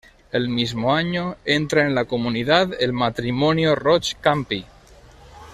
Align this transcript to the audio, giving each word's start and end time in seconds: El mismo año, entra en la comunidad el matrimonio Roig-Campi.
El 0.31 0.49
mismo 0.49 0.95
año, 0.95 1.35
entra 1.45 1.83
en 1.85 1.93
la 1.93 2.05
comunidad 2.05 2.69
el 2.79 2.91
matrimonio 2.91 3.75
Roig-Campi. 3.75 4.65